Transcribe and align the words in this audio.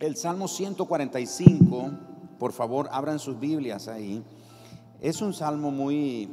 El 0.00 0.16
Salmo 0.16 0.48
145, 0.48 1.90
por 2.38 2.52
favor, 2.52 2.88
abran 2.90 3.18
sus 3.18 3.38
Biblias 3.38 3.86
ahí. 3.86 4.24
Es 4.98 5.20
un 5.20 5.34
salmo 5.34 5.70
muy, 5.70 6.26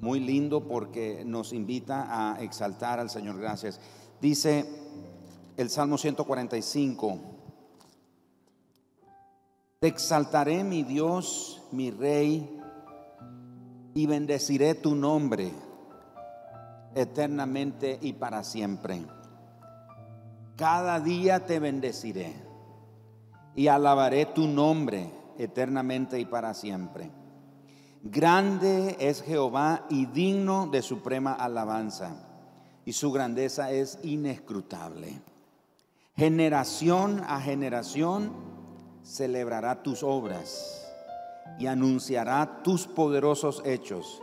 muy 0.00 0.20
lindo 0.20 0.68
porque 0.68 1.24
nos 1.26 1.52
invita 1.52 2.06
a 2.08 2.40
exaltar 2.40 3.00
al 3.00 3.10
Señor. 3.10 3.40
Gracias. 3.40 3.80
Dice 4.20 4.70
el 5.56 5.68
Salmo 5.68 5.98
145. 5.98 7.18
Te 9.80 9.88
exaltaré, 9.88 10.62
mi 10.62 10.84
Dios, 10.84 11.60
mi 11.72 11.90
Rey, 11.90 12.60
y 13.94 14.06
bendeciré 14.06 14.76
tu 14.76 14.94
nombre 14.94 15.50
eternamente 16.94 17.98
y 18.00 18.12
para 18.12 18.44
siempre. 18.44 19.04
Cada 20.54 21.00
día 21.00 21.46
te 21.46 21.58
bendeciré 21.58 22.43
y 23.56 23.68
alabaré 23.68 24.26
tu 24.26 24.46
nombre 24.46 25.10
eternamente 25.38 26.18
y 26.18 26.24
para 26.24 26.54
siempre. 26.54 27.10
Grande 28.02 28.96
es 29.00 29.22
Jehová 29.22 29.86
y 29.88 30.06
digno 30.06 30.66
de 30.66 30.82
suprema 30.82 31.32
alabanza, 31.32 32.16
y 32.84 32.92
su 32.92 33.10
grandeza 33.10 33.70
es 33.70 33.98
inescrutable. 34.02 35.22
Generación 36.16 37.22
a 37.26 37.40
generación 37.40 38.30
celebrará 39.02 39.82
tus 39.82 40.02
obras 40.02 40.86
y 41.58 41.66
anunciará 41.66 42.62
tus 42.62 42.86
poderosos 42.86 43.62
hechos 43.64 44.20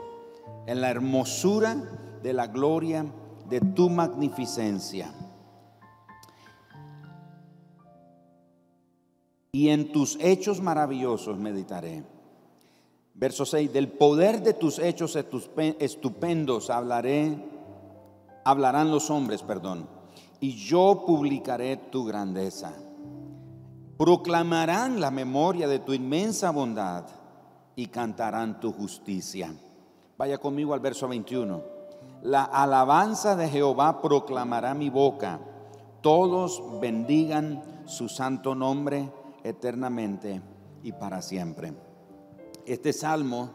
en 0.67 0.81
la 0.81 0.89
hermosura 0.89 1.75
de 2.21 2.33
la 2.33 2.47
gloria 2.47 3.05
de 3.49 3.61
tu 3.61 3.89
magnificencia. 3.89 5.11
Y 9.53 9.67
en 9.69 9.91
tus 9.91 10.17
hechos 10.21 10.61
maravillosos 10.61 11.37
meditaré. 11.37 12.05
Verso 13.13 13.45
6, 13.45 13.73
del 13.73 13.89
poder 13.89 14.41
de 14.41 14.53
tus 14.53 14.79
hechos 14.79 15.17
estupendos 15.17 16.69
hablaré, 16.69 17.37
hablarán 18.45 18.89
los 18.89 19.09
hombres, 19.09 19.43
perdón, 19.43 19.89
y 20.39 20.55
yo 20.55 21.03
publicaré 21.05 21.75
tu 21.75 22.05
grandeza. 22.05 22.73
Proclamarán 23.97 25.01
la 25.01 25.11
memoria 25.11 25.67
de 25.67 25.79
tu 25.79 25.93
inmensa 25.93 26.51
bondad 26.51 27.05
y 27.75 27.87
cantarán 27.87 28.59
tu 28.59 28.71
justicia. 28.71 29.53
Vaya 30.17 30.37
conmigo 30.37 30.73
al 30.73 30.79
verso 30.79 31.07
21. 31.09 31.61
La 32.23 32.43
alabanza 32.43 33.35
de 33.35 33.49
Jehová 33.49 34.01
proclamará 34.01 34.73
mi 34.73 34.89
boca. 34.89 35.41
Todos 36.01 36.63
bendigan 36.79 37.61
su 37.85 38.07
santo 38.07 38.55
nombre 38.55 39.11
eternamente 39.43 40.41
y 40.83 40.91
para 40.91 41.21
siempre. 41.21 41.73
Este 42.65 42.93
salmo 42.93 43.51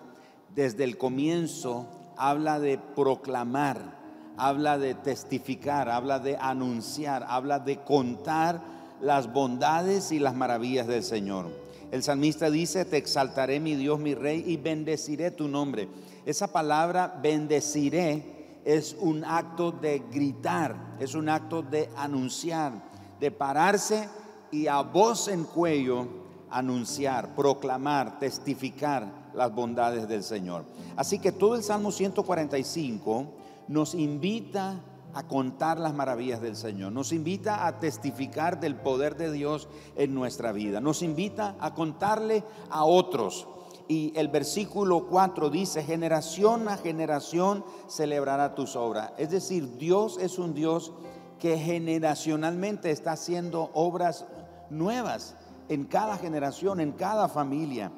desde 0.55 0.84
el 0.84 0.97
comienzo 0.98 1.87
habla 2.17 2.59
de 2.59 2.79
proclamar, 2.79 3.98
habla 4.37 4.79
de 4.79 4.95
testificar, 4.95 5.89
habla 5.89 6.19
de 6.19 6.37
anunciar, 6.37 7.25
habla 7.29 7.59
de 7.59 7.83
contar 7.83 8.62
las 9.01 9.33
bondades 9.33 10.12
y 10.12 10.19
las 10.19 10.34
maravillas 10.34 10.87
del 10.87 11.03
Señor. 11.03 11.47
El 11.92 12.03
salmista 12.03 12.51
dice, 12.51 12.84
te 12.84 12.97
exaltaré 12.97 13.61
mi 13.61 13.75
Dios, 13.75 14.01
mi 14.01 14.14
rey, 14.14 14.42
y 14.47 14.57
bendeciré 14.57 15.31
tu 15.31 15.47
nombre. 15.47 15.89
Esa 16.25 16.48
palabra 16.48 17.19
bendeciré 17.23 18.61
es 18.64 18.97
un 18.98 19.25
acto 19.25 19.70
de 19.70 20.03
gritar, 20.11 20.97
es 20.98 21.14
un 21.14 21.29
acto 21.29 21.62
de 21.62 21.89
anunciar, 21.97 22.73
de 23.20 23.31
pararse 23.31 24.09
y 24.50 24.66
a 24.66 24.80
voz 24.83 25.28
en 25.28 25.44
cuello 25.44 26.06
anunciar, 26.50 27.34
proclamar, 27.34 28.19
testificar 28.19 29.30
las 29.34 29.55
bondades 29.55 30.08
del 30.08 30.22
Señor. 30.22 30.64
Así 30.97 31.19
que 31.19 31.33
todo 31.33 31.55
el 31.55 31.62
Salmo 31.62 31.92
145 31.92 33.27
nos 33.68 33.95
invita 33.95 34.80
a 35.14 35.27
contar 35.27 35.79
las 35.79 35.95
maravillas 35.95 36.42
del 36.42 36.56
Señor, 36.56 36.92
nos 36.92 37.12
invita 37.12 37.67
a 37.67 37.80
testificar 37.80 38.61
del 38.61 38.77
poder 38.77 39.17
de 39.17 39.33
Dios 39.33 39.68
en 39.96 40.14
nuestra 40.14 40.52
vida, 40.52 40.80
nos 40.80 41.02
invita 41.02 41.56
a 41.58 41.74
contarle 41.74 42.45
a 42.70 42.85
otros. 42.85 43.48
Y 43.89 44.12
el 44.17 44.29
versículo 44.29 45.06
4 45.06 45.48
dice, 45.48 45.83
generación 45.83 46.68
a 46.68 46.77
generación 46.77 47.64
celebrará 47.89 48.55
tus 48.55 48.74
obras. 48.74 49.12
Es 49.17 49.30
decir, 49.30 49.79
Dios 49.79 50.18
es 50.20 50.39
un 50.39 50.55
Dios 50.55 50.92
que 51.39 51.58
generacionalmente 51.58 52.91
está 52.91 53.13
haciendo 53.13 53.70
obras 53.74 54.24
nuevas 54.70 55.36
en 55.69 55.85
cada 55.85 56.17
generación, 56.17 56.80
en 56.80 56.92
cada 56.92 57.29
familia. 57.29 57.92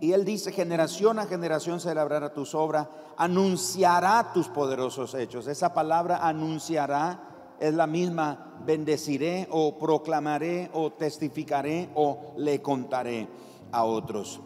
Y 0.00 0.12
él 0.12 0.24
dice, 0.24 0.52
generación 0.52 1.18
a 1.18 1.26
generación 1.26 1.80
celebrará 1.80 2.34
tus 2.34 2.54
obras, 2.54 2.88
anunciará 3.16 4.32
tus 4.34 4.48
poderosos 4.48 5.14
hechos. 5.14 5.46
Esa 5.46 5.72
palabra 5.72 6.26
anunciará 6.26 7.56
es 7.60 7.72
la 7.72 7.86
misma, 7.86 8.58
bendeciré 8.66 9.48
o 9.50 9.78
proclamaré 9.78 10.70
o 10.72 10.92
testificaré 10.92 11.88
o 11.94 12.34
le 12.36 12.60
contaré 12.60 13.28
a 13.72 13.84
otros. 13.84 14.40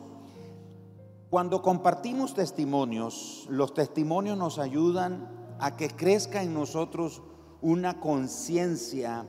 Cuando 1.31 1.61
compartimos 1.61 2.35
testimonios, 2.35 3.47
los 3.49 3.75
testimonios 3.75 4.39
nos 4.39 4.59
ayudan 4.59 5.57
a 5.59 5.77
que 5.77 5.89
crezca 5.89 6.43
en 6.43 6.55
nosotros 6.55 7.23
una 7.61 8.01
conciencia 8.01 9.27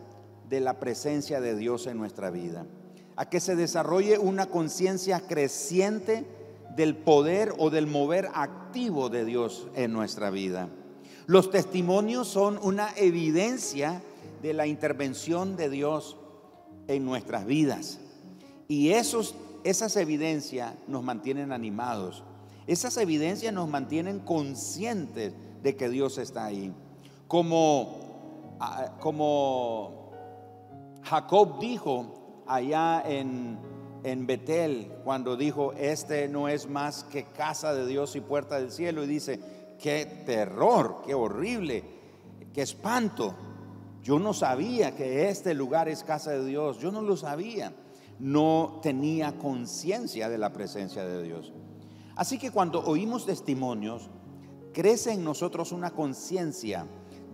de 0.49 0.59
la 0.59 0.79
presencia 0.79 1.41
de 1.41 1.55
Dios 1.55 1.87
en 1.87 1.97
nuestra 1.97 2.29
vida, 2.29 2.65
a 3.15 3.29
que 3.29 3.39
se 3.39 3.55
desarrolle 3.55 4.17
una 4.17 4.47
conciencia 4.47 5.19
creciente 5.21 6.25
del 6.75 6.95
poder 6.95 7.53
o 7.57 7.69
del 7.69 7.87
mover 7.87 8.29
activo 8.33 9.09
de 9.09 9.25
Dios 9.25 9.67
en 9.75 9.91
nuestra 9.91 10.29
vida. 10.29 10.69
Los 11.25 11.51
testimonios 11.51 12.27
son 12.27 12.59
una 12.63 12.91
evidencia 12.95 14.01
de 14.41 14.53
la 14.53 14.65
intervención 14.65 15.55
de 15.57 15.69
Dios 15.69 16.17
en 16.87 17.05
nuestras 17.05 17.45
vidas. 17.45 17.99
Y 18.67 18.89
esos, 18.89 19.35
esas 19.63 19.95
evidencias 19.95 20.73
nos 20.87 21.03
mantienen 21.03 21.51
animados. 21.51 22.23
Esas 22.67 22.97
evidencias 22.97 23.53
nos 23.53 23.67
mantienen 23.67 24.19
conscientes 24.19 25.33
de 25.61 25.75
que 25.75 25.89
Dios 25.89 26.17
está 26.17 26.45
ahí. 26.45 26.73
Como, 27.27 28.08
como 28.99 30.11
Jacob 31.03 31.59
dijo 31.59 32.43
allá 32.47 33.01
en, 33.05 33.57
en 34.03 34.27
Betel, 34.27 34.91
cuando 35.03 35.35
dijo, 35.35 35.73
este 35.73 36.27
no 36.27 36.47
es 36.47 36.69
más 36.69 37.03
que 37.05 37.25
casa 37.25 37.73
de 37.73 37.85
Dios 37.85 38.15
y 38.15 38.21
puerta 38.21 38.59
del 38.59 38.71
cielo, 38.71 39.03
y 39.03 39.07
dice, 39.07 39.39
qué 39.79 40.23
terror, 40.25 41.01
qué 41.05 41.13
horrible, 41.13 41.83
qué 42.53 42.61
espanto. 42.61 43.35
Yo 44.01 44.19
no 44.19 44.33
sabía 44.33 44.95
que 44.95 45.29
este 45.29 45.53
lugar 45.53 45.89
es 45.89 46.03
casa 46.03 46.31
de 46.31 46.45
Dios, 46.45 46.79
yo 46.79 46.91
no 46.91 47.01
lo 47.01 47.17
sabía, 47.17 47.73
no 48.19 48.79
tenía 48.81 49.37
conciencia 49.37 50.29
de 50.29 50.37
la 50.37 50.51
presencia 50.51 51.05
de 51.05 51.23
Dios. 51.23 51.53
Así 52.15 52.37
que 52.37 52.51
cuando 52.51 52.83
oímos 52.83 53.25
testimonios, 53.25 54.09
crece 54.73 55.13
en 55.13 55.23
nosotros 55.23 55.71
una 55.71 55.91
conciencia 55.91 56.85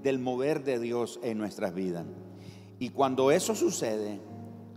del 0.06 0.20
mover 0.20 0.64
de 0.64 0.78
Dios 0.78 1.20
en 1.24 1.40
nuestras 1.40 1.74
vidas. 1.74 2.06
Y 2.78 2.90
cuando 2.90 3.32
eso 3.32 3.56
sucede, 3.56 4.22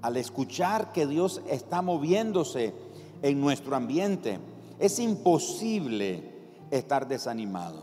al 0.00 0.16
escuchar 0.16 0.90
que 0.90 1.06
Dios 1.06 1.42
está 1.50 1.82
moviéndose 1.82 2.72
en 3.20 3.38
nuestro 3.38 3.76
ambiente, 3.76 4.38
es 4.78 4.98
imposible 4.98 6.32
estar 6.70 7.06
desanimado. 7.08 7.82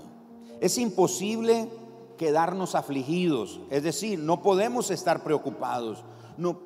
Es 0.60 0.80
imposible 0.80 1.70
quedarnos 2.18 2.74
afligidos, 2.74 3.60
es 3.70 3.84
decir, 3.84 4.18
no 4.18 4.42
podemos 4.42 4.90
estar 4.90 5.22
preocupados, 5.24 6.04
no 6.38 6.60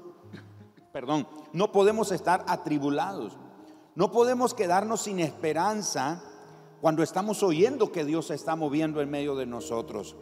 perdón, 0.93 1.27
no 1.51 1.73
podemos 1.73 2.13
estar 2.13 2.45
atribulados. 2.47 3.37
No 3.95 4.11
podemos 4.11 4.53
quedarnos 4.53 5.01
sin 5.01 5.19
esperanza 5.19 6.23
cuando 6.79 7.03
estamos 7.03 7.43
oyendo 7.43 7.91
que 7.91 8.05
Dios 8.05 8.27
se 8.27 8.35
está 8.35 8.55
moviendo 8.55 9.01
en 9.01 9.09
medio 9.09 9.35
de 9.35 9.45
nosotros. 9.45 10.15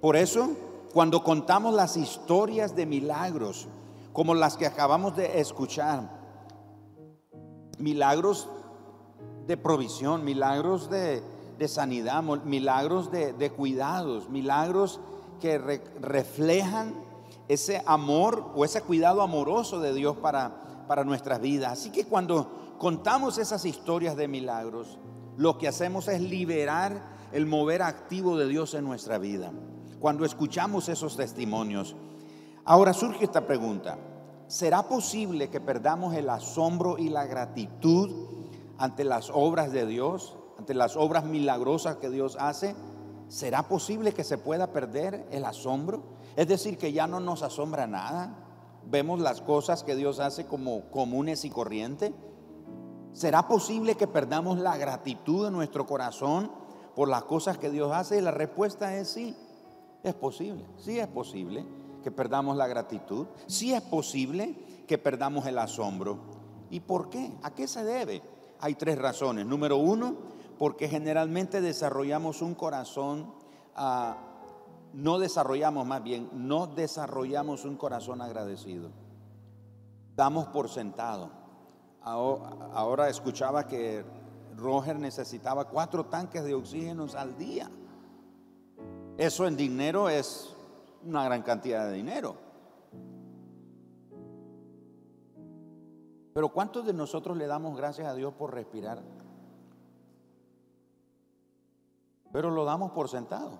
Por 0.00 0.16
eso 0.16 0.50
cuando 0.96 1.22
contamos 1.22 1.74
las 1.74 1.98
historias 1.98 2.74
de 2.74 2.86
milagros, 2.86 3.68
como 4.14 4.34
las 4.34 4.56
que 4.56 4.66
acabamos 4.66 5.14
de 5.14 5.40
escuchar, 5.40 6.08
milagros 7.78 8.48
de 9.46 9.58
provisión, 9.58 10.24
milagros 10.24 10.88
de, 10.88 11.22
sanidad, 11.68 12.22
milagros 12.22 13.10
de, 13.10 13.52
cuidados, 13.54 14.30
milagros 14.30 15.00
que 15.38 15.58
reflejan 16.00 16.94
ese 17.48 17.82
amor 17.84 18.52
o 18.54 18.64
ese 18.64 18.80
cuidado 18.80 19.20
amoroso 19.20 19.80
de 19.80 19.92
Dios 19.92 20.16
para, 20.16 20.86
para 20.88 21.04
nuestras 21.04 21.42
vidas. 21.42 21.72
Así 21.72 21.90
que 21.90 22.06
cuando 22.06 22.74
contamos 22.78 23.36
esas 23.36 23.66
historias 23.66 24.16
de 24.16 24.28
milagros, 24.28 24.96
lo 25.36 25.58
que 25.58 25.68
hacemos 25.68 26.08
es 26.08 26.22
liberar 26.22 27.02
el 27.32 27.44
mover 27.44 27.82
activo 27.82 28.38
de 28.38 28.48
Dios 28.48 28.72
en 28.72 28.84
nuestra 28.84 29.18
vida 29.18 29.52
cuando 30.00 30.24
escuchamos 30.24 30.88
esos 30.88 31.16
testimonios. 31.16 31.96
Ahora 32.64 32.92
surge 32.92 33.24
esta 33.24 33.46
pregunta. 33.46 33.98
¿será 34.48 34.84
posible 34.84 35.48
que 35.48 35.60
perdamos 35.60 36.14
el 36.14 36.30
asombro 36.30 36.98
y 36.98 37.08
la 37.08 37.26
gratitud 37.26 38.10
ante 38.78 39.04
las 39.04 39.30
obras 39.30 39.72
de 39.72 39.86
Dios, 39.86 40.36
ante 40.58 40.74
las 40.74 40.96
obras 40.96 41.24
milagrosas 41.24 41.96
que 41.96 42.10
Dios 42.10 42.36
hace? 42.38 42.74
¿Será 43.28 43.64
posible 43.64 44.12
que 44.12 44.24
se 44.24 44.38
pueda 44.38 44.68
perder 44.72 45.26
el 45.30 45.44
asombro? 45.44 46.02
Es 46.36 46.46
decir, 46.46 46.78
que 46.78 46.92
ya 46.92 47.06
no 47.06 47.18
nos 47.18 47.42
asombra 47.42 47.86
nada. 47.86 48.36
Vemos 48.88 49.20
las 49.20 49.40
cosas 49.40 49.82
que 49.82 49.96
Dios 49.96 50.20
hace 50.20 50.46
como 50.46 50.90
comunes 50.90 51.44
y 51.44 51.50
corrientes. 51.50 52.12
¿Será 53.12 53.48
posible 53.48 53.96
que 53.96 54.06
perdamos 54.06 54.58
la 54.58 54.76
gratitud 54.76 55.46
en 55.46 55.54
nuestro 55.54 55.86
corazón 55.86 56.52
por 56.94 57.08
las 57.08 57.24
cosas 57.24 57.58
que 57.58 57.70
Dios 57.70 57.90
hace? 57.92 58.18
Y 58.18 58.20
la 58.20 58.30
respuesta 58.30 58.94
es 58.94 59.08
sí, 59.08 59.34
es 60.08 60.14
posible, 60.14 60.64
sí 60.76 60.98
es 60.98 61.06
posible 61.06 61.64
que 62.02 62.10
perdamos 62.10 62.56
la 62.56 62.66
gratitud, 62.66 63.26
sí 63.46 63.72
es 63.72 63.82
posible 63.82 64.54
que 64.86 64.98
perdamos 64.98 65.46
el 65.46 65.58
asombro. 65.58 66.18
¿Y 66.70 66.80
por 66.80 67.10
qué? 67.10 67.32
¿A 67.42 67.54
qué 67.54 67.66
se 67.66 67.84
debe? 67.84 68.22
Hay 68.60 68.74
tres 68.74 68.98
razones. 68.98 69.46
Número 69.46 69.76
uno, 69.76 70.14
porque 70.58 70.88
generalmente 70.88 71.60
desarrollamos 71.60 72.42
un 72.42 72.54
corazón, 72.54 73.32
ah, 73.74 74.16
no 74.92 75.18
desarrollamos 75.18 75.86
más 75.86 76.02
bien, 76.02 76.30
no 76.32 76.66
desarrollamos 76.66 77.64
un 77.64 77.76
corazón 77.76 78.22
agradecido. 78.22 78.90
Damos 80.14 80.46
por 80.48 80.68
sentado. 80.68 81.30
Ahora 82.00 83.08
escuchaba 83.08 83.66
que 83.66 84.04
Roger 84.56 84.98
necesitaba 84.98 85.66
cuatro 85.66 86.06
tanques 86.06 86.44
de 86.44 86.54
oxígeno 86.54 87.06
al 87.16 87.36
día. 87.36 87.68
Eso 89.18 89.46
en 89.46 89.56
dinero 89.56 90.08
es 90.08 90.54
una 91.04 91.24
gran 91.24 91.42
cantidad 91.42 91.86
de 91.88 91.92
dinero. 91.94 92.36
Pero 96.34 96.50
¿cuántos 96.50 96.84
de 96.84 96.92
nosotros 96.92 97.36
le 97.36 97.46
damos 97.46 97.76
gracias 97.76 98.08
a 98.08 98.14
Dios 98.14 98.34
por 98.34 98.52
respirar? 98.52 99.02
pero 102.36 102.50
lo 102.50 102.66
damos 102.66 102.92
por 102.92 103.08
sentado. 103.08 103.58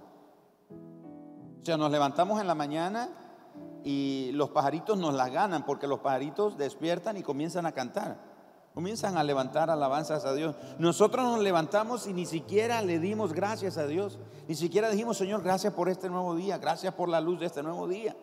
O 0.69 1.65
sea, 1.65 1.79
nos 1.79 1.91
levantamos 1.91 2.43
en 2.43 2.47
la 2.47 2.55
mañana 2.55 3.09
y 3.83 4.33
los 4.35 4.51
pajaritos 4.51 4.99
nos 4.99 5.15
las 5.15 5.33
ganan 5.33 5.65
porque 5.65 5.87
los 5.87 6.01
pajaritos 6.01 6.59
despiertan 6.59 7.17
y 7.17 7.23
comienzan 7.23 7.65
a 7.65 7.73
cantar. 7.73 8.36
Comienzan 8.77 9.17
a 9.17 9.25
levantar 9.25 9.71
alabanzas 9.71 10.27
a 10.27 10.35
Dios. 10.35 10.55
Nosotros 10.79 11.25
nos 11.25 11.41
levantamos 11.41 12.07
y 12.07 12.13
ni 12.13 12.27
siquiera 12.27 12.83
le 12.83 12.99
dimos 12.99 13.33
gracias 13.33 13.79
a 13.79 13.87
Dios. 13.87 14.19
Ni 14.47 14.55
siquiera 14.55 14.91
dijimos, 14.91 15.17
Señor, 15.17 15.43
gracias 15.43 15.73
por 15.73 15.89
este 15.89 16.11
nuevo 16.11 16.35
día. 16.35 16.59
Gracias 16.59 16.93
por 16.93 17.09
la 17.09 17.23
luz 17.23 17.41
de 17.41 17.47
este 17.47 17.63
nuevo 17.63 17.89
día. 17.89 18.15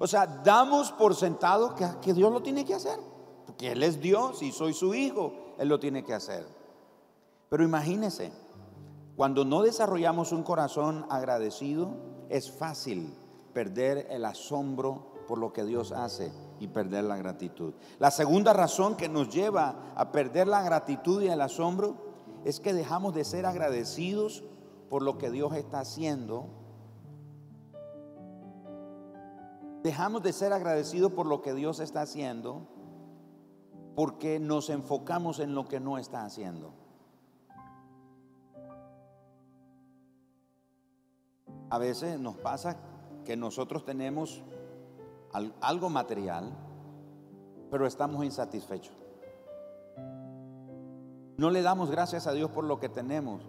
O 0.00 0.08
sea, 0.08 0.26
damos 0.26 0.90
por 0.90 1.14
sentado 1.14 1.76
que, 1.76 1.86
que 2.02 2.12
Dios 2.12 2.32
lo 2.32 2.42
tiene 2.42 2.64
que 2.64 2.74
hacer. 2.74 2.98
Porque 3.46 3.70
Él 3.70 3.84
es 3.84 4.00
Dios 4.00 4.42
y 4.42 4.50
soy 4.50 4.74
su 4.74 4.96
hijo. 4.96 5.54
Él 5.58 5.68
lo 5.68 5.78
tiene 5.78 6.02
que 6.02 6.12
hacer. 6.12 6.44
Pero 7.48 7.62
imagínese, 7.62 8.32
cuando 9.14 9.44
no 9.44 9.62
desarrollamos 9.62 10.32
un 10.32 10.42
corazón 10.42 11.06
agradecido, 11.08 11.94
es 12.28 12.50
fácil 12.50 13.14
perder 13.52 14.08
el 14.10 14.24
asombro 14.24 15.12
por 15.28 15.38
lo 15.38 15.52
que 15.52 15.62
Dios 15.62 15.92
hace 15.92 16.32
y 16.60 16.68
perder 16.68 17.04
la 17.04 17.16
gratitud. 17.16 17.74
La 17.98 18.10
segunda 18.10 18.52
razón 18.52 18.96
que 18.96 19.08
nos 19.08 19.30
lleva 19.30 19.92
a 19.96 20.12
perder 20.12 20.46
la 20.46 20.62
gratitud 20.62 21.22
y 21.22 21.28
el 21.28 21.40
asombro 21.40 21.96
es 22.44 22.60
que 22.60 22.72
dejamos 22.72 23.14
de 23.14 23.24
ser 23.24 23.46
agradecidos 23.46 24.44
por 24.88 25.02
lo 25.02 25.18
que 25.18 25.30
Dios 25.30 25.54
está 25.54 25.80
haciendo. 25.80 26.46
Dejamos 29.82 30.22
de 30.22 30.32
ser 30.32 30.52
agradecidos 30.52 31.12
por 31.12 31.26
lo 31.26 31.40
que 31.40 31.54
Dios 31.54 31.80
está 31.80 32.02
haciendo 32.02 32.68
porque 33.96 34.38
nos 34.38 34.70
enfocamos 34.70 35.40
en 35.40 35.54
lo 35.54 35.66
que 35.66 35.80
no 35.80 35.98
está 35.98 36.24
haciendo. 36.24 36.72
A 41.70 41.78
veces 41.78 42.18
nos 42.18 42.36
pasa 42.36 42.76
que 43.24 43.36
nosotros 43.36 43.84
tenemos 43.84 44.42
algo 45.32 45.90
material, 45.90 46.52
pero 47.70 47.86
estamos 47.86 48.24
insatisfechos. 48.24 48.94
No 51.36 51.50
le 51.50 51.62
damos 51.62 51.90
gracias 51.90 52.26
a 52.26 52.32
Dios 52.32 52.50
por 52.50 52.64
lo 52.64 52.78
que 52.78 52.88
tenemos. 52.88 53.42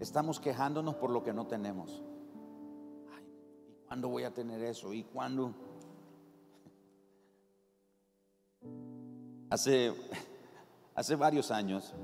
Estamos 0.00 0.40
quejándonos 0.40 0.96
por 0.96 1.10
lo 1.10 1.22
que 1.22 1.32
no 1.32 1.46
tenemos. 1.46 2.02
¿Y 3.68 3.86
cuándo 3.86 4.08
voy 4.08 4.24
a 4.24 4.32
tener 4.32 4.62
eso? 4.62 4.92
¿Y 4.92 5.04
cuándo? 5.04 5.54
Hace, 9.50 9.94
hace 10.94 11.16
varios 11.16 11.50
años, 11.50 11.94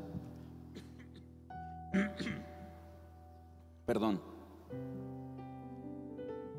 perdón, 3.86 4.20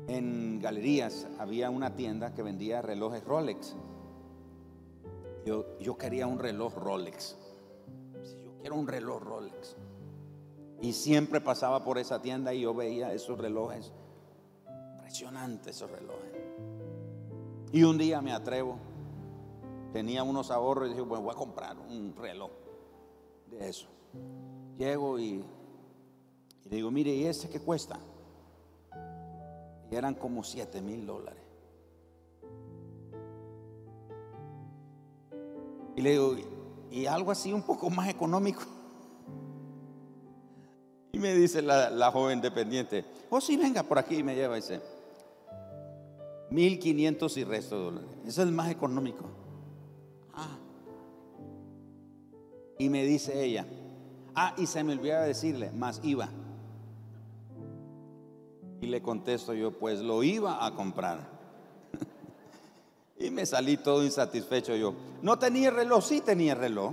en 0.08 0.60
galerías 0.60 1.26
había 1.38 1.70
una 1.70 1.96
tienda 1.96 2.34
que 2.34 2.42
vendía 2.42 2.82
relojes 2.82 3.24
Rolex. 3.24 3.74
Yo, 5.44 5.78
yo 5.78 5.96
quería 5.96 6.26
un 6.26 6.38
reloj 6.38 6.74
Rolex. 6.74 7.36
Yo 8.44 8.58
quiero 8.60 8.76
un 8.76 8.86
reloj 8.86 9.22
Rolex. 9.22 9.76
Y 10.80 10.92
siempre 10.92 11.40
pasaba 11.40 11.84
por 11.84 11.98
esa 11.98 12.20
tienda 12.20 12.52
y 12.52 12.62
yo 12.62 12.74
veía 12.74 13.12
esos 13.12 13.38
relojes. 13.38 13.92
Impresionantes 14.96 15.76
esos 15.76 15.90
relojes. 15.90 16.32
Y 17.72 17.82
un 17.82 17.98
día 17.98 18.20
me 18.20 18.32
atrevo. 18.32 18.78
Tenía 19.92 20.22
unos 20.22 20.50
ahorros 20.50 20.86
y 20.86 20.90
dije, 20.90 21.00
bueno, 21.00 21.24
voy 21.24 21.32
a 21.32 21.36
comprar 21.36 21.78
un 21.78 22.14
reloj 22.16 22.50
de 23.50 23.68
eso. 23.68 23.88
Llego 24.76 25.18
y, 25.18 25.42
y 26.64 26.68
digo, 26.68 26.90
mire, 26.90 27.14
¿y 27.14 27.24
ese 27.24 27.48
qué 27.48 27.60
cuesta? 27.60 27.98
Y 29.90 29.94
eran 29.94 30.14
como 30.14 30.42
7 30.42 30.80
mil 30.80 31.06
dólares. 31.06 31.42
Y 35.96 36.02
le 36.02 36.10
digo, 36.10 36.36
y 36.90 37.06
algo 37.06 37.30
así 37.30 37.52
un 37.52 37.62
poco 37.62 37.90
más 37.90 38.08
económico. 38.08 38.62
Y 41.12 41.18
me 41.18 41.34
dice 41.34 41.62
la, 41.62 42.10
joven 42.12 42.42
dependiente, 42.42 43.02
oh 43.30 43.40
sí, 43.40 43.56
venga 43.56 43.82
por 43.82 43.98
aquí 43.98 44.16
y 44.16 44.22
me 44.22 44.34
lleva 44.34 44.58
ese. 44.58 44.82
1500 46.50 47.36
y 47.38 47.44
resto 47.44 47.78
de 47.78 47.84
dólares. 47.84 48.10
Eso 48.26 48.42
es 48.42 48.48
el 48.48 48.52
más 48.52 48.70
económico. 48.70 49.24
Ah. 50.34 50.58
Y 52.78 52.90
me 52.90 53.02
dice 53.04 53.42
ella, 53.42 53.66
ah, 54.34 54.54
y 54.58 54.66
se 54.66 54.84
me 54.84 54.92
olvidaba 54.92 55.24
decirle, 55.24 55.70
más 55.70 56.02
iba. 56.04 56.28
Y 58.80 58.86
le 58.86 59.02
contesto 59.02 59.54
yo, 59.54 59.72
pues 59.72 60.00
lo 60.00 60.22
iba 60.22 60.64
a 60.64 60.74
comprar. 60.74 61.30
y 63.18 63.30
me 63.30 63.46
salí 63.46 63.76
todo 63.76 64.04
insatisfecho 64.04 64.76
yo. 64.76 64.94
No 65.22 65.38
tenía 65.38 65.70
reloj, 65.70 66.04
sí 66.04 66.20
tenía 66.20 66.54
reloj, 66.54 66.92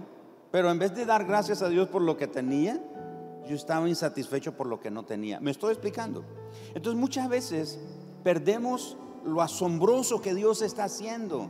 pero 0.52 0.72
en 0.72 0.80
vez 0.80 0.96
de 0.96 1.06
dar 1.06 1.26
gracias 1.26 1.62
a 1.62 1.70
Dios 1.70 1.90
por 1.90 2.02
lo 2.02 2.16
que 2.16 2.28
tenía, 2.28 2.82
yo 3.48 3.56
estaba 3.56 3.90
insatisfecho 3.90 4.54
por 4.54 4.68
lo 4.68 4.80
que 4.80 4.92
no 4.92 5.04
tenía. 5.04 5.40
Me 5.40 5.52
estoy 5.52 5.74
explicando. 5.74 6.24
Entonces 6.74 7.00
muchas 7.00 7.28
veces 7.28 7.80
perdemos 8.24 8.98
lo 9.26 9.42
asombroso 9.42 10.22
que 10.22 10.34
Dios 10.34 10.62
está 10.62 10.86
haciendo. 10.86 11.50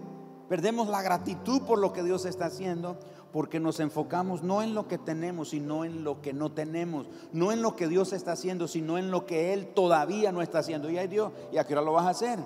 Perdemos 0.49 0.87
la 0.87 1.01
gratitud 1.01 1.61
por 1.61 1.79
lo 1.79 1.93
que 1.93 2.03
Dios 2.03 2.25
está 2.25 2.45
haciendo 2.45 2.97
porque 3.33 3.59
nos 3.59 3.79
enfocamos 3.79 4.43
no 4.43 4.61
en 4.61 4.75
lo 4.75 4.87
que 4.87 4.99
tenemos, 4.99 5.49
sino 5.49 5.83
en 5.83 6.03
lo 6.03 6.21
que 6.21 6.33
no 6.33 6.51
tenemos, 6.51 7.07
no 7.33 7.51
en 7.51 7.63
lo 7.63 7.75
que 7.75 7.87
Dios 7.87 8.13
está 8.13 8.33
haciendo, 8.33 8.67
sino 8.67 8.99
en 8.99 9.09
lo 9.09 9.25
que 9.25 9.53
Él 9.53 9.73
todavía 9.73 10.31
no 10.31 10.43
está 10.43 10.59
haciendo. 10.59 10.87
Y 10.91 10.99
ay 10.99 11.07
Dios, 11.07 11.31
¿y 11.51 11.57
a 11.57 11.65
qué 11.65 11.73
hora 11.73 11.81
lo 11.81 11.93
vas 11.93 12.05
a 12.05 12.11
hacer? 12.11 12.39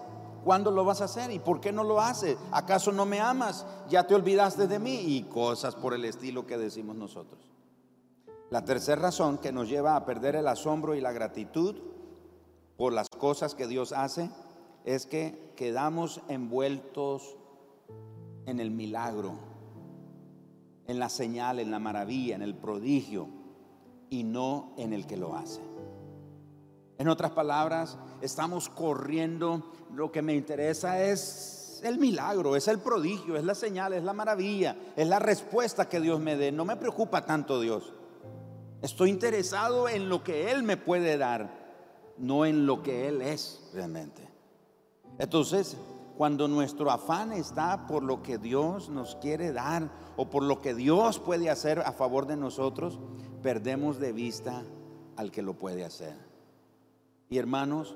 ¿Cuándo 0.46 0.72
lo 0.72 0.86
vas 0.86 1.02
a 1.02 1.06
hacer? 1.06 1.30
¿Y 1.30 1.40
por 1.40 1.60
qué 1.60 1.74
no 1.74 1.84
lo 1.84 2.00
haces? 2.00 2.38
¿Acaso 2.52 2.94
no 2.94 3.06
me 3.06 3.20
amas? 3.20 3.66
¿Ya 3.90 4.08
te 4.08 4.16
olvidaste 4.16 4.66
de 4.66 4.80
mí? 4.80 5.02
Y 5.18 5.24
cosas 5.24 5.76
por 5.76 5.94
el 5.94 6.06
estilo 6.06 6.48
que 6.48 6.58
decimos 6.58 6.96
nosotros. 6.96 7.42
La 8.50 8.64
tercera 8.64 9.02
razón 9.02 9.40
que 9.40 9.52
nos 9.52 9.68
lleva 9.68 9.98
a 9.98 10.06
perder 10.06 10.38
el 10.38 10.48
asombro 10.48 10.96
y 10.96 11.02
la 11.02 11.12
gratitud 11.12 11.76
por 12.78 12.94
las 12.94 13.10
cosas 13.10 13.56
que 13.56 13.68
Dios 13.68 13.92
hace 13.92 14.30
es 14.86 15.06
que 15.06 15.52
quedamos 15.58 16.22
envueltos 16.30 17.36
en 18.46 18.62
el 18.62 18.72
milagro 18.72 19.57
en 20.88 21.00
la 21.00 21.10
señal, 21.10 21.60
en 21.60 21.72
la 21.72 21.80
maravilla, 21.80 22.36
en 22.36 22.42
el 22.42 22.56
prodigio 22.56 23.28
y 24.10 24.24
no 24.24 24.74
en 24.78 24.94
el 24.94 25.06
que 25.06 25.18
lo 25.18 25.36
hace. 25.36 25.62
En 26.98 27.08
otras 27.10 27.32
palabras, 27.32 27.98
estamos 28.22 28.70
corriendo, 28.70 29.72
lo 29.94 30.12
que 30.12 30.22
me 30.22 30.34
interesa 30.34 31.04
es 31.04 31.82
el 31.84 32.00
milagro, 32.00 32.56
es 32.56 32.68
el 32.68 32.80
prodigio, 32.80 33.38
es 33.38 33.44
la 33.44 33.54
señal, 33.54 33.94
es 33.94 34.04
la 34.04 34.14
maravilla, 34.14 34.76
es 34.96 35.08
la 35.08 35.20
respuesta 35.20 35.88
que 35.88 36.00
Dios 36.00 36.20
me 36.20 36.36
dé. 36.36 36.52
No 36.52 36.66
me 36.66 36.76
preocupa 36.76 37.26
tanto 37.26 37.62
Dios. 37.62 37.94
Estoy 38.82 39.10
interesado 39.10 39.90
en 39.90 40.10
lo 40.10 40.24
que 40.24 40.52
Él 40.52 40.64
me 40.64 40.78
puede 40.78 41.18
dar, 41.18 41.50
no 42.18 42.46
en 42.46 42.66
lo 42.66 42.82
que 42.82 43.08
Él 43.08 43.22
es 43.22 43.70
realmente. 43.74 44.28
Entonces, 45.20 45.78
cuando 46.18 46.48
nuestro 46.48 46.90
afán 46.90 47.32
está 47.32 47.86
por 47.86 48.02
lo 48.02 48.24
que 48.24 48.40
Dios 48.40 48.90
nos 48.90 49.16
quiere 49.18 49.54
dar 49.54 49.92
o 50.16 50.30
por 50.30 50.42
lo 50.42 50.62
que 50.62 50.74
Dios 50.74 51.20
puede 51.20 51.52
hacer 51.52 51.80
a 51.80 51.92
favor 51.92 52.26
de 52.26 52.36
nosotros, 52.36 53.00
perdemos 53.44 54.00
de 54.00 54.14
vista 54.14 54.64
al 55.16 55.32
que 55.32 55.44
lo 55.44 55.54
puede 55.60 55.86
hacer. 55.86 56.16
Y 57.30 57.38
hermanos, 57.38 57.96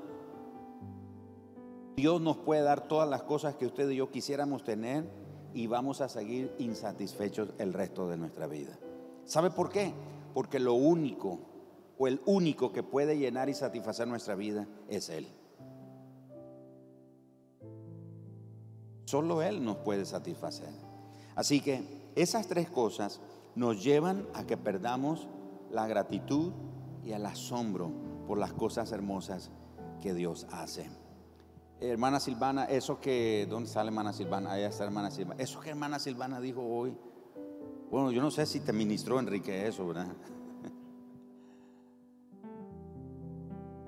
Dios 1.95 2.21
nos 2.21 2.37
puede 2.37 2.61
dar 2.61 2.87
todas 2.87 3.09
las 3.09 3.23
cosas 3.23 3.55
que 3.55 3.65
usted 3.65 3.89
y 3.89 3.95
yo 3.95 4.11
quisiéramos 4.11 4.63
tener 4.63 5.09
y 5.55 5.65
vamos 5.65 5.99
a 5.99 6.07
seguir 6.07 6.53
insatisfechos 6.59 7.49
el 7.57 7.73
resto 7.73 8.07
de 8.07 8.17
nuestra 8.17 8.45
vida. 8.45 8.77
¿Sabe 9.25 9.49
por 9.49 9.69
qué? 9.69 9.93
Porque 10.35 10.59
lo 10.59 10.75
único 10.75 11.39
o 11.97 12.07
el 12.07 12.21
único 12.25 12.71
que 12.71 12.83
puede 12.83 13.17
llenar 13.17 13.49
y 13.49 13.55
satisfacer 13.55 14.07
nuestra 14.07 14.35
vida 14.35 14.67
es 14.87 15.09
Él. 15.09 15.27
Solo 19.11 19.41
Él 19.41 19.61
nos 19.61 19.75
puede 19.75 20.05
satisfacer. 20.05 20.69
Así 21.35 21.59
que 21.59 21.83
esas 22.15 22.47
tres 22.47 22.69
cosas 22.69 23.19
nos 23.55 23.83
llevan 23.83 24.25
a 24.33 24.45
que 24.45 24.55
perdamos 24.55 25.27
la 25.69 25.85
gratitud 25.85 26.53
y 27.03 27.11
el 27.11 27.25
asombro 27.25 27.91
por 28.25 28.37
las 28.37 28.53
cosas 28.53 28.89
hermosas 28.93 29.51
que 30.01 30.13
Dios 30.13 30.47
hace. 30.53 30.89
Hermana 31.81 32.21
Silvana, 32.21 32.63
eso 32.63 33.01
que, 33.01 33.45
¿dónde 33.49 33.67
sale 33.69 33.89
hermana 33.89 34.13
Silvana? 34.13 34.53
Ahí 34.53 34.63
está 34.63 34.85
hermana 34.85 35.11
Silvana. 35.11 35.43
Eso 35.43 35.59
que 35.59 35.71
hermana 35.71 35.99
Silvana 35.99 36.39
dijo 36.39 36.61
hoy, 36.61 36.95
bueno, 37.91 38.11
yo 38.11 38.21
no 38.21 38.31
sé 38.31 38.45
si 38.45 38.61
te 38.61 38.71
ministró 38.71 39.19
Enrique 39.19 39.67
eso, 39.67 39.85
¿verdad? 39.87 40.07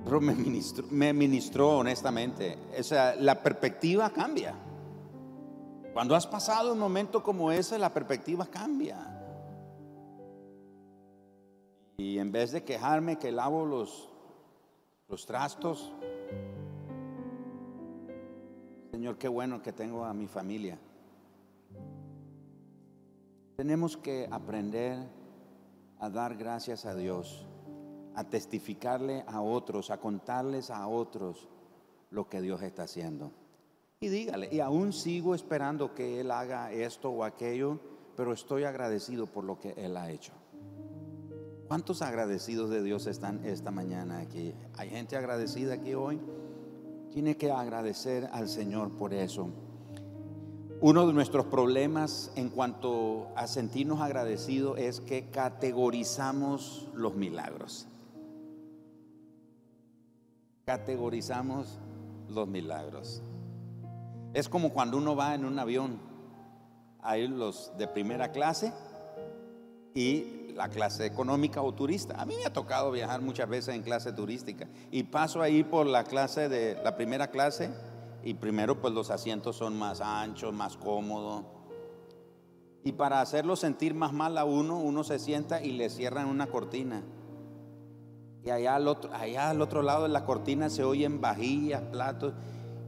Pero 0.03 0.19
me 0.19 0.35
ministró, 0.35 0.85
me 0.91 1.13
ministró 1.13 1.77
honestamente. 1.77 2.57
O 2.77 2.83
sea, 2.83 3.15
la 3.15 3.41
perspectiva 3.41 4.09
cambia. 4.09 4.53
Cuando 5.93 6.15
has 6.15 6.25
pasado 6.25 6.73
un 6.73 6.79
momento 6.79 7.21
como 7.21 7.51
ese, 7.51 7.77
la 7.77 7.93
perspectiva 7.93 8.47
cambia. 8.47 8.97
Y 11.97 12.17
en 12.17 12.31
vez 12.31 12.51
de 12.51 12.63
quejarme 12.63 13.19
que 13.19 13.31
lavo 13.31 13.63
los, 13.63 14.09
los 15.07 15.27
trastos, 15.27 15.93
Señor, 18.89 19.19
qué 19.19 19.27
bueno 19.27 19.61
que 19.61 19.71
tengo 19.71 20.03
a 20.03 20.15
mi 20.15 20.27
familia. 20.27 20.79
Tenemos 23.55 23.95
que 23.95 24.27
aprender 24.31 24.97
a 25.99 26.09
dar 26.09 26.35
gracias 26.35 26.87
a 26.87 26.95
Dios, 26.95 27.45
a 28.15 28.23
testificarle 28.23 29.23
a 29.27 29.41
otros, 29.41 29.91
a 29.91 29.99
contarles 29.99 30.71
a 30.71 30.87
otros 30.87 31.47
lo 32.09 32.27
que 32.27 32.41
Dios 32.41 32.63
está 32.63 32.83
haciendo. 32.83 33.31
Y 34.03 34.09
dígale, 34.09 34.49
y 34.51 34.59
aún 34.59 34.91
sigo 34.91 35.33
esperando 35.33 35.95
que 35.95 36.19
Él 36.19 36.29
haga 36.31 36.73
esto 36.73 37.09
o 37.09 37.23
aquello, 37.23 37.79
pero 38.17 38.33
estoy 38.33 38.65
agradecido 38.65 39.27
por 39.27 39.45
lo 39.45 39.61
que 39.61 39.71
Él 39.77 39.95
ha 39.95 40.11
hecho. 40.11 40.33
¿Cuántos 41.69 42.01
agradecidos 42.01 42.69
de 42.69 42.83
Dios 42.83 43.07
están 43.07 43.45
esta 43.45 43.71
mañana 43.71 44.19
aquí? 44.19 44.53
¿Hay 44.75 44.89
gente 44.89 45.15
agradecida 45.15 45.75
aquí 45.75 45.93
hoy? 45.93 46.19
Tiene 47.13 47.37
que 47.37 47.49
agradecer 47.49 48.27
al 48.33 48.49
Señor 48.49 48.91
por 48.91 49.13
eso. 49.13 49.47
Uno 50.81 51.07
de 51.07 51.13
nuestros 51.13 51.45
problemas 51.45 52.29
en 52.35 52.49
cuanto 52.49 53.29
a 53.37 53.47
sentirnos 53.47 54.01
agradecidos 54.01 54.79
es 54.79 54.99
que 54.99 55.29
categorizamos 55.29 56.89
los 56.93 57.15
milagros. 57.15 57.87
Categorizamos 60.65 61.79
los 62.27 62.49
milagros. 62.49 63.23
Es 64.33 64.49
como 64.49 64.71
cuando 64.71 64.97
uno 64.97 65.15
va 65.15 65.35
en 65.35 65.45
un 65.45 65.59
avión, 65.59 65.99
hay 67.01 67.27
los 67.27 67.71
de 67.77 67.87
primera 67.87 68.31
clase 68.31 68.73
y 69.93 70.51
la 70.55 70.69
clase 70.69 71.05
económica 71.05 71.61
o 71.61 71.71
turista. 71.73 72.19
A 72.19 72.25
mí 72.25 72.35
me 72.35 72.45
ha 72.45 72.53
tocado 72.53 72.91
viajar 72.91 73.21
muchas 73.21 73.47
veces 73.47 73.75
en 73.75 73.83
clase 73.83 74.11
turística 74.11 74.67
y 74.89 75.03
paso 75.03 75.41
ahí 75.41 75.63
por 75.63 75.85
la 75.85 76.03
clase 76.03 76.49
de 76.49 76.81
la 76.83 76.95
primera 76.95 77.29
clase 77.29 77.69
y 78.23 78.33
primero 78.33 78.81
pues 78.81 78.93
los 78.93 79.11
asientos 79.11 79.55
son 79.55 79.77
más 79.77 80.01
anchos, 80.01 80.51
más 80.51 80.77
cómodos. 80.77 81.43
Y 82.83 82.93
para 82.93 83.21
hacerlo 83.21 83.55
sentir 83.55 83.93
más 83.93 84.13
mal 84.13 84.37
a 84.37 84.45
uno, 84.45 84.79
uno 84.79 85.03
se 85.03 85.19
sienta 85.19 85.61
y 85.61 85.71
le 85.71 85.89
cierran 85.89 86.27
una 86.27 86.47
cortina. 86.47 87.03
Y 88.43 88.49
allá 88.49 88.75
al 88.75 88.87
otro, 88.87 89.13
allá 89.13 89.51
al 89.51 89.61
otro 89.61 89.83
lado 89.83 90.03
de 90.03 90.09
la 90.09 90.25
cortina 90.25 90.69
se 90.69 90.83
oyen 90.83 91.21
vajillas, 91.21 91.81
platos 91.83 92.33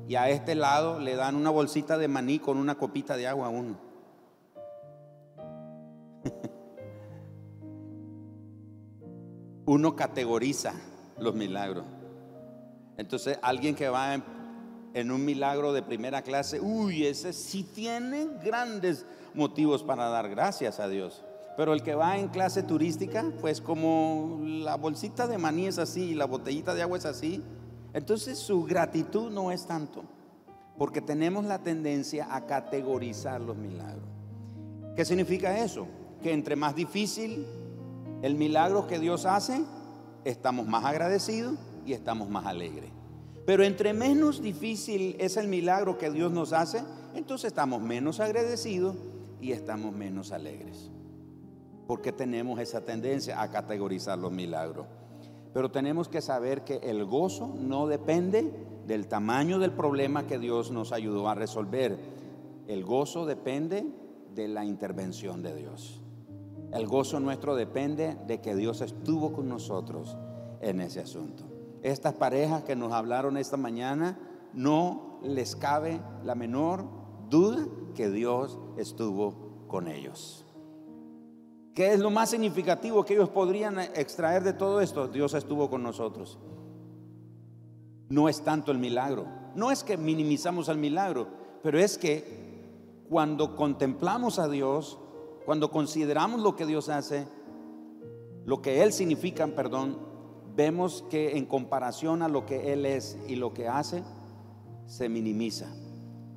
y 0.07 0.15
a 0.15 0.29
este 0.29 0.55
lado 0.55 0.99
le 0.99 1.15
dan 1.15 1.35
una 1.35 1.49
bolsita 1.49 1.97
de 1.97 2.07
maní 2.07 2.39
con 2.39 2.57
una 2.57 2.75
copita 2.75 3.17
de 3.17 3.27
agua 3.27 3.47
a 3.47 3.49
uno. 3.49 3.77
uno 9.65 9.95
categoriza 9.95 10.73
los 11.17 11.33
milagros. 11.33 11.85
Entonces, 12.97 13.39
alguien 13.41 13.75
que 13.75 13.89
va 13.89 14.13
en, 14.93 15.11
un 15.11 15.25
milagro 15.25 15.73
de 15.73 15.81
primera 15.81 16.21
clase, 16.21 16.61
uy, 16.61 17.05
ese 17.05 17.33
sí 17.33 17.63
tiene 17.63 18.27
grandes 18.43 19.05
motivos 19.33 19.83
para 19.83 20.07
dar 20.09 20.29
gracias 20.29 20.79
a 20.79 20.87
Dios. 20.87 21.23
Pero 21.57 21.73
el 21.73 21.83
que 21.83 21.95
va 21.95 22.17
en 22.17 22.29
clase 22.29 22.63
turística, 22.63 23.25
pues 23.41 23.59
como 23.59 24.41
la 24.43 24.75
bolsita 24.75 25.27
de 25.27 25.37
maní 25.37 25.67
es 25.67 25.77
así 25.77 26.11
y 26.11 26.13
la 26.13 26.25
botellita 26.25 26.73
de 26.73 26.81
agua 26.81 26.97
es 26.97 27.05
así, 27.05 27.43
entonces 27.95 28.37
su 28.37 28.63
gratitud 28.65 29.31
no 29.31 29.53
es 29.53 29.65
tanto, 29.65 30.03
porque 30.77 30.99
tenemos 30.99 31.45
la 31.45 31.59
tendencia 31.59 32.35
a 32.35 32.45
categorizar 32.45 33.39
los 33.39 33.55
milagros. 33.55 34.03
¿Qué 34.97 35.05
significa 35.05 35.63
eso? 35.63 35.87
Que 36.21 36.33
entre 36.33 36.57
más 36.57 36.75
difícil 36.75 37.45
el 38.21 38.35
milagro 38.35 38.85
que 38.85 38.99
Dios 38.99 39.25
hace, 39.25 39.63
estamos 40.25 40.67
más 40.67 40.83
agradecidos 40.83 41.55
y 41.85 41.93
estamos 41.93 42.29
más 42.29 42.45
alegres. 42.45 42.91
Pero 43.45 43.63
entre 43.63 43.93
menos 43.93 44.41
difícil 44.41 45.15
es 45.17 45.37
el 45.37 45.47
milagro 45.47 45.97
que 45.97 46.11
Dios 46.11 46.33
nos 46.33 46.51
hace, 46.51 46.83
entonces 47.13 47.47
estamos 47.47 47.81
menos 47.81 48.19
agradecidos 48.19 48.97
y 49.39 49.53
estamos 49.53 49.95
menos 49.95 50.33
alegres. 50.33 50.91
Porque 51.87 52.11
tenemos 52.11 52.59
esa 52.59 52.81
tendencia 52.81 53.41
a 53.41 53.49
categorizar 53.51 54.19
los 54.19 54.33
milagros. 54.33 54.85
Pero 55.55 55.71
tenemos 55.71 56.09
que 56.09 56.21
saber 56.21 56.65
que 56.65 56.81
el 56.83 57.05
gozo 57.05 57.47
no 57.47 57.87
depende 57.87 58.51
del 58.85 59.07
tamaño 59.07 59.57
del 59.57 59.71
problema 59.71 60.27
que 60.27 60.37
Dios 60.37 60.69
nos 60.69 60.91
ayudó 60.91 61.29
a 61.29 61.33
resolver. 61.33 61.97
El 62.67 62.83
gozo 62.83 63.25
depende 63.25 63.87
de 64.35 64.49
la 64.49 64.65
intervención 64.65 65.41
de 65.41 65.55
Dios. 65.55 66.01
El 66.73 66.87
gozo 66.87 67.21
nuestro 67.21 67.55
depende 67.55 68.17
de 68.27 68.41
que 68.41 68.53
Dios 68.53 68.81
estuvo 68.81 69.31
con 69.31 69.47
nosotros 69.47 70.17
en 70.59 70.81
ese 70.81 70.99
asunto. 70.99 71.45
Estas 71.83 72.15
parejas 72.15 72.65
que 72.65 72.75
nos 72.75 72.91
hablaron 72.91 73.37
esta 73.37 73.55
mañana, 73.55 74.19
no 74.51 75.19
les 75.23 75.55
cabe 75.55 76.01
la 76.25 76.35
menor 76.35 76.83
duda 77.29 77.65
que 77.95 78.09
Dios 78.09 78.59
estuvo 78.75 79.67
con 79.69 79.87
ellos. 79.87 80.44
¿Qué 81.75 81.91
es 81.91 81.99
lo 81.99 82.09
más 82.09 82.29
significativo 82.29 83.03
que 83.03 83.15
ellos 83.15 83.27
podrían 83.27 83.77
extraer 83.79 84.43
de 84.43 84.53
todo 84.53 84.79
esto? 84.79 85.09
Dios 85.09 85.33
estuvo 85.33 85.69
con 85.69 85.83
nosotros. 85.83 86.39
No 88.07 88.29
es 88.29 88.41
tanto 88.41 88.71
el 88.71 88.77
milagro. 88.77 89.27
No 89.55 89.71
es 89.71 89.83
que 89.83 89.97
minimizamos 89.97 90.69
el 90.69 90.77
milagro, 90.77 91.27
pero 91.61 91.77
es 91.77 91.97
que 91.97 93.03
cuando 93.09 93.57
contemplamos 93.57 94.39
a 94.39 94.47
Dios, 94.47 94.97
cuando 95.45 95.69
consideramos 95.69 96.39
lo 96.39 96.55
que 96.55 96.65
Dios 96.65 96.87
hace, 96.87 97.27
lo 98.45 98.61
que 98.61 98.81
Él 98.81 98.93
significa, 98.93 99.45
perdón, 99.47 99.97
vemos 100.55 101.03
que 101.09 101.35
en 101.35 101.45
comparación 101.45 102.21
a 102.21 102.29
lo 102.29 102.45
que 102.45 102.71
Él 102.71 102.85
es 102.85 103.17
y 103.27 103.35
lo 103.35 103.53
que 103.53 103.67
hace, 103.67 104.01
se 104.85 105.09
minimiza. 105.09 105.67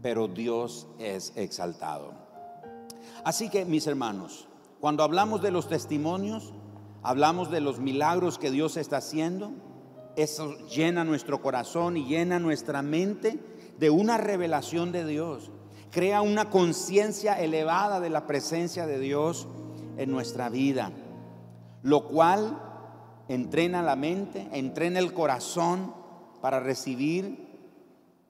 Pero 0.02 0.26
Dios 0.26 0.88
es 0.98 1.32
exaltado. 1.36 2.12
Así 3.22 3.48
que, 3.50 3.64
mis 3.64 3.86
hermanos, 3.86 4.47
cuando 4.80 5.02
hablamos 5.02 5.42
de 5.42 5.50
los 5.50 5.68
testimonios, 5.68 6.52
hablamos 7.02 7.50
de 7.50 7.60
los 7.60 7.80
milagros 7.80 8.38
que 8.38 8.50
Dios 8.50 8.76
está 8.76 8.98
haciendo. 8.98 9.52
Eso 10.16 10.56
llena 10.68 11.04
nuestro 11.04 11.40
corazón 11.42 11.96
y 11.96 12.04
llena 12.04 12.38
nuestra 12.38 12.82
mente 12.82 13.38
de 13.78 13.90
una 13.90 14.18
revelación 14.18 14.92
de 14.92 15.04
Dios. 15.04 15.50
Crea 15.90 16.22
una 16.22 16.50
conciencia 16.50 17.40
elevada 17.40 17.98
de 17.98 18.10
la 18.10 18.26
presencia 18.26 18.86
de 18.86 18.98
Dios 18.98 19.48
en 19.96 20.10
nuestra 20.10 20.48
vida, 20.48 20.92
lo 21.82 22.06
cual 22.06 22.58
entrena 23.28 23.82
la 23.82 23.96
mente, 23.96 24.48
entrena 24.52 25.00
el 25.00 25.12
corazón 25.12 25.92
para 26.40 26.60
recibir 26.60 27.48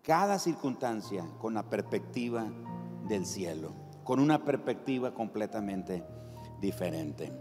cada 0.02 0.38
circunstancia 0.38 1.26
con 1.40 1.52
la 1.52 1.64
perspectiva 1.64 2.46
del 3.06 3.26
cielo, 3.26 3.72
con 4.04 4.20
una 4.20 4.44
perspectiva 4.44 5.12
completamente 5.12 6.04
diferente. 6.60 7.32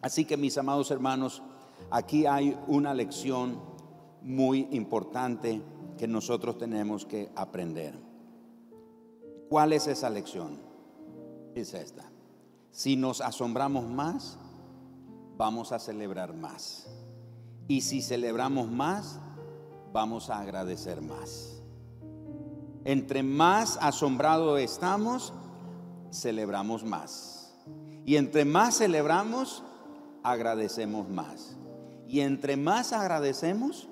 Así 0.00 0.24
que 0.24 0.36
mis 0.36 0.56
amados 0.58 0.90
hermanos, 0.90 1.42
aquí 1.90 2.26
hay 2.26 2.56
una 2.66 2.94
lección 2.94 3.60
muy 4.22 4.68
importante 4.70 5.62
que 5.98 6.08
nosotros 6.08 6.58
tenemos 6.58 7.04
que 7.04 7.30
aprender. 7.36 7.98
¿Cuál 9.48 9.72
es 9.72 9.86
esa 9.86 10.08
lección? 10.08 10.58
Es 11.54 11.74
esta. 11.74 12.10
Si 12.70 12.96
nos 12.96 13.20
asombramos 13.20 13.86
más, 13.86 14.38
vamos 15.36 15.72
a 15.72 15.78
celebrar 15.78 16.34
más. 16.34 16.88
Y 17.68 17.82
si 17.82 18.00
celebramos 18.00 18.70
más, 18.70 19.20
vamos 19.92 20.30
a 20.30 20.40
agradecer 20.40 21.02
más. 21.02 21.62
Entre 22.84 23.22
más 23.22 23.78
asombrados 23.80 24.58
estamos, 24.60 25.32
celebramos 26.10 26.82
más. 26.82 27.41
Y 28.04 28.16
entre 28.16 28.44
más 28.44 28.78
celebramos, 28.78 29.62
agradecemos 30.22 31.08
más. 31.08 31.56
Y 32.06 32.20
entre 32.20 32.56
más 32.56 32.92
agradecemos, 32.92 33.88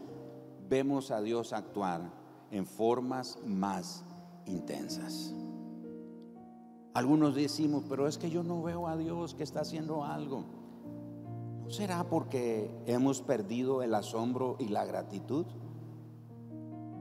vemos 0.68 1.10
a 1.10 1.20
Dios 1.20 1.52
actuar 1.52 2.02
en 2.50 2.66
formas 2.66 3.38
más 3.44 4.04
intensas. 4.46 5.32
Algunos 6.92 7.36
decimos, 7.36 7.84
pero 7.88 8.08
es 8.08 8.18
que 8.18 8.30
yo 8.30 8.42
no 8.42 8.62
veo 8.62 8.88
a 8.88 8.96
Dios 8.96 9.34
que 9.34 9.44
está 9.44 9.60
haciendo 9.60 10.04
algo. 10.04 10.44
¿No 11.62 11.70
será 11.70 12.04
porque 12.04 12.68
hemos 12.86 13.22
perdido 13.22 13.82
el 13.82 13.94
asombro 13.94 14.56
y 14.58 14.68
la 14.68 14.84
gratitud? 14.84 15.46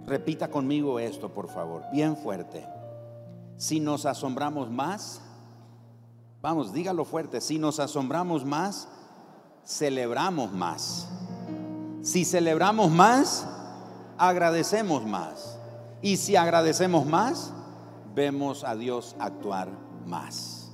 Repita 0.05 0.49
conmigo 0.49 0.99
esto, 0.99 1.33
por 1.33 1.49
favor, 1.49 1.83
bien 1.91 2.15
fuerte. 2.15 2.67
Si 3.57 3.79
nos 3.79 4.05
asombramos 4.05 4.69
más, 4.69 5.21
vamos, 6.41 6.73
dígalo 6.73 7.05
fuerte, 7.05 7.41
si 7.41 7.59
nos 7.59 7.79
asombramos 7.79 8.45
más, 8.45 8.87
celebramos 9.65 10.51
más. 10.51 11.07
Si 12.01 12.25
celebramos 12.25 12.91
más, 12.91 13.47
agradecemos 14.17 15.05
más. 15.05 15.59
Y 16.01 16.17
si 16.17 16.35
agradecemos 16.35 17.05
más, 17.05 17.53
vemos 18.15 18.63
a 18.63 18.75
Dios 18.75 19.15
actuar 19.19 19.69
más. 20.05 20.71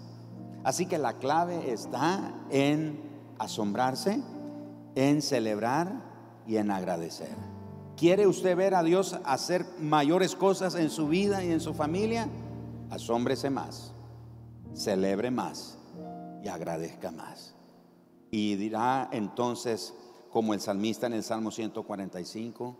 Así 0.63 0.85
que 0.85 0.97
la 0.97 1.13
clave 1.13 1.71
está 1.71 2.33
en 2.49 2.99
asombrarse, 3.39 4.21
en 4.95 5.21
celebrar 5.21 5.91
y 6.47 6.57
en 6.57 6.71
agradecer. 6.71 7.35
¿Quiere 7.97 8.27
usted 8.27 8.55
ver 8.55 8.75
a 8.75 8.83
Dios 8.83 9.17
hacer 9.25 9.65
mayores 9.79 10.35
cosas 10.35 10.75
en 10.75 10.89
su 10.89 11.07
vida 11.07 11.43
y 11.43 11.51
en 11.51 11.59
su 11.59 11.73
familia? 11.73 12.27
Asómbrese 12.89 13.49
más, 13.49 13.93
celebre 14.75 15.31
más 15.31 15.77
y 16.43 16.47
agradezca 16.47 17.11
más. 17.11 17.55
Y 18.29 18.55
dirá 18.55 19.09
entonces, 19.11 19.93
como 20.29 20.53
el 20.53 20.59
salmista 20.59 21.07
en 21.07 21.13
el 21.13 21.23
Salmo 21.23 21.51
145, 21.51 22.77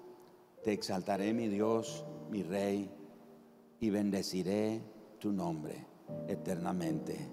te 0.63 0.73
exaltaré 0.73 1.33
mi 1.33 1.47
Dios, 1.47 2.05
mi 2.29 2.43
Rey, 2.43 2.91
y 3.79 3.89
bendeciré 3.89 4.81
tu 5.19 5.31
nombre 5.31 5.85
eternamente 6.27 7.29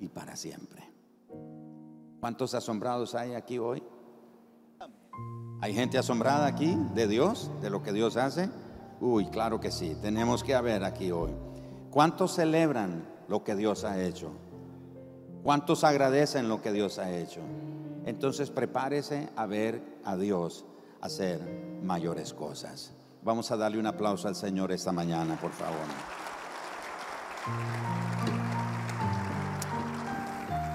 y 0.00 0.08
para 0.08 0.36
siempre. 0.36 0.84
¿Cuántos 2.20 2.54
asombrados 2.54 3.14
hay 3.14 3.34
aquí 3.34 3.58
hoy? 3.58 3.82
¿Hay 5.60 5.74
gente 5.74 5.96
asombrada 5.96 6.46
aquí 6.46 6.76
de 6.94 7.06
Dios, 7.06 7.50
de 7.62 7.70
lo 7.70 7.82
que 7.82 7.92
Dios 7.92 8.16
hace? 8.16 8.50
Uy, 9.00 9.26
claro 9.26 9.60
que 9.60 9.70
sí, 9.70 9.96
tenemos 10.02 10.42
que 10.44 10.54
haber 10.54 10.84
aquí 10.84 11.10
hoy. 11.10 11.32
¿Cuántos 11.90 12.34
celebran 12.34 13.15
lo 13.28 13.44
que 13.44 13.54
Dios 13.54 13.84
ha 13.84 14.02
hecho? 14.02 14.30
¿Cuántos 15.42 15.84
agradecen 15.84 16.48
lo 16.48 16.60
que 16.60 16.72
Dios 16.72 16.98
ha 16.98 17.10
hecho? 17.10 17.40
Entonces 18.04 18.50
prepárese 18.50 19.28
a 19.36 19.46
ver 19.46 19.80
a 20.04 20.16
Dios 20.16 20.64
hacer 21.00 21.40
mayores 21.82 22.32
cosas. 22.34 22.92
Vamos 23.22 23.50
a 23.50 23.56
darle 23.56 23.78
un 23.78 23.86
aplauso 23.86 24.28
al 24.28 24.36
Señor 24.36 24.72
esta 24.72 24.92
mañana, 24.92 25.38
por 25.40 25.52
favor. 25.52 25.76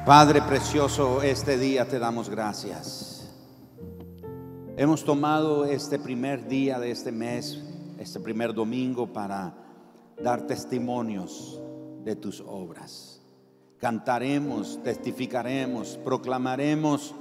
Padre 0.05 0.41
precioso, 0.41 1.21
este 1.21 1.57
día 1.57 1.87
te 1.87 1.99
damos 1.99 2.29
gracias. 2.29 3.29
Hemos 4.75 5.05
tomado 5.05 5.65
este 5.65 5.99
primer 5.99 6.47
día 6.47 6.79
de 6.79 6.91
este 6.91 7.11
mes, 7.11 7.61
este 7.99 8.19
primer 8.19 8.53
domingo, 8.53 9.13
para 9.13 9.53
dar 10.21 10.47
testimonios 10.47 11.61
de 12.03 12.15
tus 12.15 12.41
obras. 12.47 13.21
Cantaremos, 13.77 14.79
testificaremos, 14.83 15.99
proclamaremos, 16.03 17.13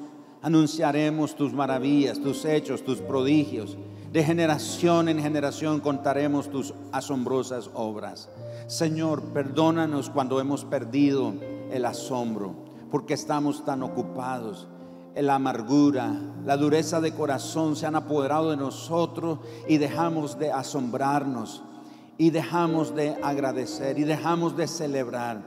anunciaremos 0.42 1.34
tus 1.34 1.52
maravillas, 1.52 2.20
tus 2.20 2.44
hechos, 2.44 2.84
tus 2.84 3.00
prodigios 3.00 3.76
de 4.12 4.24
generación 4.24 5.08
en 5.08 5.20
generación 5.20 5.78
contaremos 5.78 6.50
tus 6.50 6.74
asombrosas 6.90 7.70
obras. 7.74 8.28
Señor, 8.66 9.22
perdónanos 9.32 10.10
cuando 10.10 10.40
hemos 10.40 10.64
perdido 10.64 11.32
el 11.70 11.84
asombro, 11.84 12.56
porque 12.90 13.14
estamos 13.14 13.64
tan 13.64 13.84
ocupados. 13.84 14.66
La 15.14 15.36
amargura, 15.36 16.12
la 16.44 16.56
dureza 16.56 17.00
de 17.00 17.14
corazón 17.14 17.76
se 17.76 17.86
han 17.86 17.94
apoderado 17.94 18.50
de 18.50 18.56
nosotros 18.56 19.38
y 19.68 19.78
dejamos 19.78 20.38
de 20.40 20.50
asombrarnos 20.50 21.62
y 22.20 22.28
dejamos 22.28 22.94
de 22.94 23.16
agradecer 23.22 23.98
y 23.98 24.04
dejamos 24.04 24.54
de 24.54 24.68
celebrar. 24.68 25.40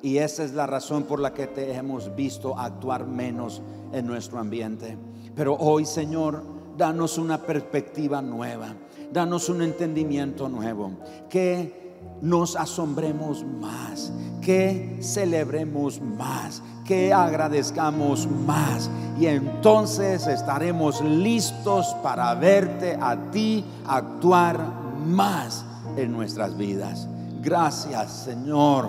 Y 0.00 0.18
esa 0.18 0.44
es 0.44 0.52
la 0.52 0.64
razón 0.64 1.02
por 1.02 1.18
la 1.18 1.34
que 1.34 1.48
te 1.48 1.74
hemos 1.74 2.14
visto 2.14 2.56
actuar 2.56 3.04
menos 3.04 3.60
en 3.92 4.06
nuestro 4.06 4.38
ambiente. 4.38 4.96
Pero 5.34 5.56
hoy, 5.56 5.84
Señor, 5.84 6.44
danos 6.78 7.18
una 7.18 7.38
perspectiva 7.38 8.22
nueva, 8.22 8.76
danos 9.12 9.48
un 9.48 9.60
entendimiento 9.60 10.48
nuevo, 10.48 10.92
que 11.28 11.96
nos 12.22 12.54
asombremos 12.54 13.44
más, 13.44 14.12
que 14.40 14.98
celebremos 15.02 16.00
más, 16.00 16.62
que 16.84 17.12
agradezcamos 17.12 18.28
más. 18.28 18.88
Y 19.18 19.26
entonces 19.26 20.28
estaremos 20.28 21.00
listos 21.00 21.88
para 22.04 22.32
verte 22.36 22.96
a 23.00 23.16
ti 23.32 23.64
actuar 23.84 24.60
más 25.04 25.66
en 25.96 26.12
nuestras 26.12 26.56
vidas. 26.56 27.08
Gracias 27.42 28.12
Señor, 28.24 28.88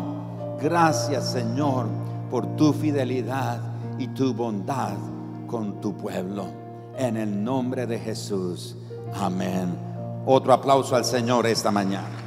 gracias 0.61 1.31
Señor 1.31 1.87
por 2.29 2.55
tu 2.55 2.73
fidelidad 2.73 3.59
y 3.97 4.07
tu 4.09 4.33
bondad 4.33 4.95
con 5.47 5.81
tu 5.81 5.95
pueblo 5.95 6.47
en 6.97 7.17
el 7.17 7.43
nombre 7.43 7.87
de 7.87 7.99
Jesús. 7.99 8.75
Amén. 9.13 9.75
Otro 10.25 10.53
aplauso 10.53 10.95
al 10.95 11.05
Señor 11.05 11.47
esta 11.47 11.71
mañana. 11.71 12.20